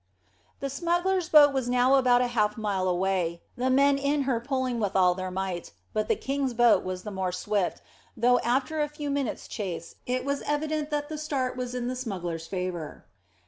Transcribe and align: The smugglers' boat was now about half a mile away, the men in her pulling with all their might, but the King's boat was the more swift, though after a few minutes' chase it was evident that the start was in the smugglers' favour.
The 0.61 0.69
smugglers' 0.71 1.29
boat 1.29 1.53
was 1.53 1.69
now 1.69 1.93
about 1.93 2.23
half 2.27 2.57
a 2.57 2.59
mile 2.59 2.87
away, 2.87 3.43
the 3.55 3.69
men 3.69 3.99
in 3.99 4.23
her 4.23 4.39
pulling 4.39 4.79
with 4.79 4.95
all 4.95 5.13
their 5.13 5.29
might, 5.29 5.73
but 5.93 6.07
the 6.07 6.15
King's 6.15 6.55
boat 6.55 6.83
was 6.83 7.03
the 7.03 7.11
more 7.11 7.31
swift, 7.31 7.83
though 8.17 8.39
after 8.39 8.81
a 8.81 8.89
few 8.89 9.11
minutes' 9.11 9.47
chase 9.47 9.97
it 10.07 10.25
was 10.25 10.41
evident 10.41 10.89
that 10.89 11.07
the 11.07 11.19
start 11.19 11.55
was 11.55 11.75
in 11.75 11.87
the 11.87 11.95
smugglers' 11.95 12.47
favour. 12.47 13.05